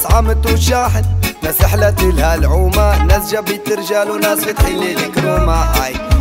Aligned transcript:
قامت 0.00 0.52
وشاحن 0.52 1.04
ناس 1.42 1.62
حلت 1.62 2.02
لها 2.02 2.34
العومة 2.34 3.04
ناس 3.04 3.32
جابت 3.32 3.68
رجال 3.68 4.10
وناس 4.10 4.38
فتحين 4.38 4.82
الكرومة. 4.82 5.64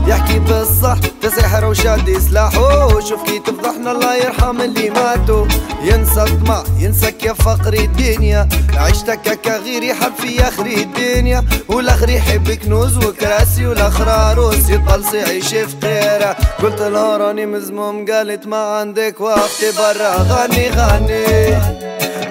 يحكي 0.07 0.39
بالصح 0.39 0.97
تسحر 1.21 1.65
وشاد 1.65 2.17
سلاحه 2.17 2.99
شوف 2.99 3.23
كي 3.23 3.39
تفضحنا 3.39 3.91
الله 3.91 4.15
يرحم 4.15 4.61
اللي 4.61 4.89
ماتوا 4.89 5.45
ينسى 5.83 6.23
الطمع 6.23 6.63
ينسى 6.79 7.11
كيف 7.11 7.41
فقر 7.41 7.73
الدنيا. 7.73 8.49
عشتك 8.77 9.39
كغير 9.45 9.83
يحب 9.83 10.11
في 10.21 10.47
آخر 10.47 10.65
الدنيا. 10.65 11.45
والآخر 11.69 12.09
يحب 12.09 12.51
كنوز 12.51 12.97
وكراسي 12.97 13.67
والاخر 13.67 14.09
عروس 14.09 14.69
يطلس 14.69 15.13
يعيش 15.13 15.47
في 15.47 15.75
خيره 15.81 16.35
قلت 16.63 16.81
لها 16.81 17.17
راني 17.17 17.45
مزموم 17.45 18.05
قالت 18.05 18.47
ما 18.47 18.77
عندك 18.77 19.21
وقت 19.21 19.65
برا. 19.77 20.15
غني 20.15 20.69
غني. 20.69 21.55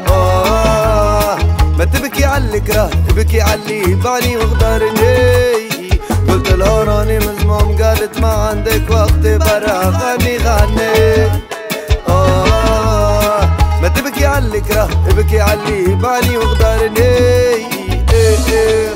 آه 0.08 0.69
ما 1.80 1.86
تبكي 1.86 2.24
على 2.24 2.44
الكره 2.58 2.90
تبكي 3.08 3.40
على 3.40 3.60
اللي 3.62 3.94
بعني 3.94 4.36
وغدرني 4.36 5.68
قلت 6.28 6.52
لها 6.52 6.84
راني 6.84 7.18
مزموم 7.18 7.76
قالت 7.82 8.20
ما 8.20 8.28
عندك 8.28 8.82
وقت 8.90 9.26
برا 9.26 9.84
غني 9.84 10.36
غني. 10.36 11.24
آه 12.08 13.44
ما 13.82 13.88
تبكي 13.88 14.26
على 14.26 14.58
الكره 14.58 14.88
ابكي 15.08 15.40
على 15.40 15.60
اللي 15.62 15.94
بعني 15.94 16.36
وغدرني 16.36 17.00
إيه 17.00 17.66
إيه. 18.12 18.88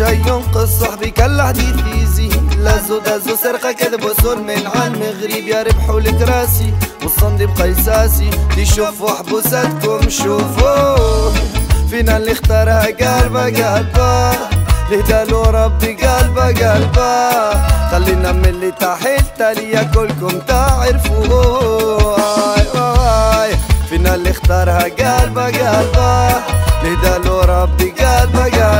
شي 0.00 0.14
ينقص 0.14 0.68
صحبي 0.80 1.10
كل 1.10 1.42
حديث 1.42 1.76
يزي 1.94 2.28
لازو 2.58 2.98
دازو 2.98 3.36
سرقة 3.36 3.72
كذب 3.72 4.04
وسول 4.04 4.38
من 4.42 4.66
عن 4.66 4.92
مغرب. 4.92 5.46
يا 5.48 5.62
ربحوا 5.62 6.00
الكراسي 6.00 6.74
والصندي 7.02 7.46
بقيساسي 7.46 8.30
دي 8.54 8.66
شوفوا 8.66 9.10
حبوساتكم 9.10 10.08
شوفوا. 10.08 11.30
فينا 11.90 12.16
اللي 12.16 12.32
اختارها 12.32 12.86
قلبه 12.86 13.44
قلبه 13.44 14.32
اللي 14.90 15.02
دالو 15.08 15.42
ربي 15.42 15.92
قلبه 15.94 16.46
قلبه 16.46 17.50
خلينا 17.90 18.32
من 18.32 18.44
اللي 18.44 18.70
تحت 18.70 19.24
تاليا 19.38 19.82
كلكم 19.82 20.38
تعرفوا. 20.48 22.16
فينا 23.88 24.14
اللي 24.14 24.30
اختارها 24.30 24.82
قلبه 24.82 25.44
قلبه 25.44 26.30
اللي 26.82 26.96
دالو 27.02 27.40
ربي 27.40 27.90
قلبه 27.90 28.44
قلبه 28.44 28.79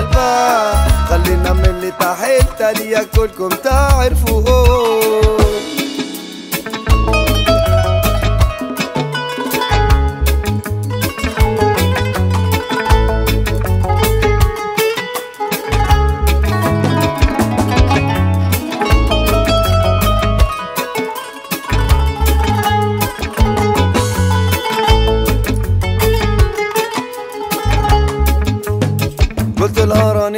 تاليا 2.75 3.03
كلكم 3.03 3.48
تعرفوا 3.48 4.42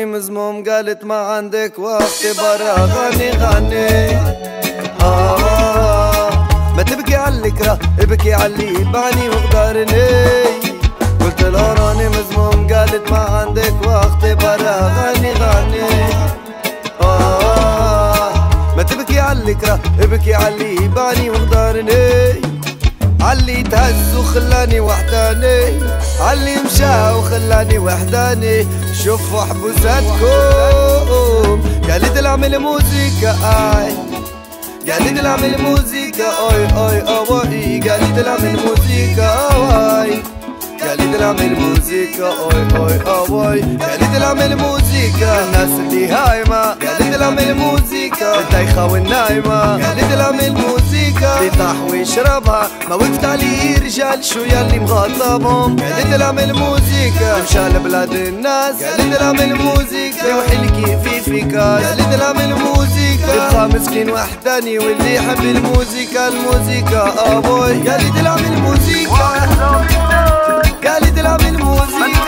راني 0.02 0.12
مزموم 0.12 0.64
قالت 0.64 1.04
ما 1.04 1.14
عندك 1.16 1.78
وقت 1.78 2.26
برا. 2.38 2.74
غني 2.94 3.30
غني. 3.30 4.16
آه 5.02 6.30
ما 6.76 6.82
تبكي 6.82 7.14
على 7.14 7.36
الكرة 7.48 7.78
ابكي 8.00 8.34
على 8.34 8.46
اللي 8.54 8.84
بعني 8.92 9.28
وغدرني 9.28 10.08
قلت 11.20 11.42
لها 11.42 11.74
راني 11.74 12.08
مزموم 12.08 12.66
قالت 12.74 13.10
ما 13.12 13.18
عندك 13.18 13.74
وقت 13.86 14.24
برا. 14.42 14.76
غني 14.98 15.32
غني. 15.32 16.12
آه 17.02 18.32
ما 18.76 18.82
تبكي 18.82 19.20
على 19.20 19.38
الكرة 19.52 19.80
ابكي 20.00 20.34
على 20.34 20.54
اللي 20.54 20.88
بعني 20.88 21.30
وغدرني 21.30 21.51
علي 23.32 23.62
تهز 23.62 24.16
وخلاني 24.16 24.80
وحداني 24.80 25.80
علي 26.20 26.56
مشى 26.64 27.10
وخلاني 27.16 27.78
وحداني. 27.78 28.66
شوفوا 29.04 29.42
حبوساتكم. 29.44 30.20
قالت 31.90 32.18
العمل 32.18 32.58
موزيكا 32.58 33.30
آي. 33.30 33.92
قالت 34.90 35.20
العمل 35.20 35.62
موزيكا 35.62 36.24
اوي 36.24 36.66
اوي 36.76 37.00
اوي 37.00 37.80
قالت 37.80 38.18
العمل 38.18 38.56
موزيكا 38.66 39.26
اوي 39.26 40.22
العمل 41.22 41.60
موزيكا 41.60 42.26
اوي 42.26 42.66
اوي 42.76 43.00
اوي 43.06 43.60
قالت 43.60 44.16
العمل 44.16 44.56
موزيكا 44.56 45.44
الناس 45.44 45.70
اللي 45.80 46.08
هايمة 46.08 46.62
قالت 46.62 47.14
العمل 47.16 47.54
موزيكا 47.54 48.40
الدايخة 48.40 48.86
والنايمة 48.86 49.86
قالت 49.86 50.12
العمل 50.14 50.52
موزيكا 50.52 51.38
اللي 51.40 51.50
طاح 51.58 51.76
ويشربها 51.90 52.68
ما 52.88 52.94
وقفت 52.94 53.24
عليه 53.24 53.78
رجال 53.78 54.24
شو 54.24 54.38
ياللي 54.40 54.78
مغطبهم 54.78 55.76
قالت 55.80 56.14
العمل 56.14 56.52
موزيكا 56.54 57.42
مشى 57.42 57.68
لبلاد 57.68 58.12
الناس. 58.12 58.82
قالت 58.82 59.20
العمل 59.20 59.54
موزيكا 59.54 60.26
يوحي 60.28 60.56
كيفي 60.84 61.20
في 61.20 61.40
كاس 61.40 61.84
قالت 61.84 62.14
العمل 62.14 62.54
موزيكا 62.54 63.34
يبقى 63.34 63.68
مسكين 63.68 64.10
وحداني 64.10 64.78
واللي 64.78 65.14
يحب 65.14 65.42
الموزيكا 65.44 66.28
الموزيكا 66.28 67.14
أبوي 67.36 67.88
قالت 67.90 68.16
العمل 68.20 68.58
قال 70.84 71.14
تلعب 71.14 71.40
الموزيك 71.40 72.21